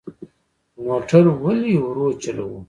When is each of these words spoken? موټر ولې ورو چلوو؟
موټر 0.85 1.23
ولې 1.43 1.73
ورو 1.85 2.07
چلوو؟ 2.23 2.59